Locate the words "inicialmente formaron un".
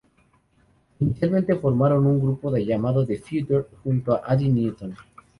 0.99-2.19